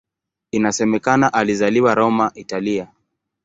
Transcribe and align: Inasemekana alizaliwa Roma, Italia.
Inasemekana 0.51 1.33
alizaliwa 1.33 1.95
Roma, 1.95 2.31
Italia. 2.35 2.87